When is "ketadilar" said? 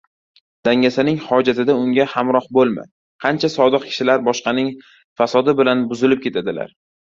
6.27-6.77